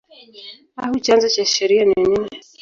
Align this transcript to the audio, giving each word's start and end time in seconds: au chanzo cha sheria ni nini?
au 0.83 0.93
chanzo 1.03 1.27
cha 1.29 1.45
sheria 1.45 1.85
ni 1.85 2.03
nini? 2.03 2.29